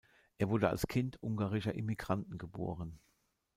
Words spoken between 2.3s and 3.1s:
geboren.